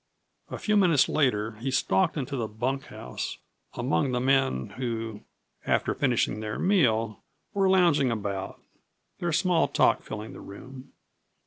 [0.49, 3.37] A few minutes later he stalked into the bunkhouse,
[3.75, 5.21] among the men who,
[5.67, 7.21] after finishing their meal,
[7.53, 8.59] were lounging about,
[9.19, 10.91] their small talk filling the room.